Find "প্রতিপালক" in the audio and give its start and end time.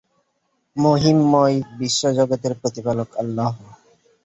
2.61-3.09